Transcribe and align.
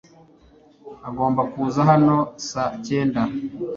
Agomba 1.07 1.41
kuza 1.51 1.79
hano 1.89 2.15
saa 2.49 2.71
cyenda. 2.87 3.21